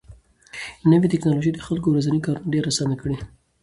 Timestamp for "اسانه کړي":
2.71-3.17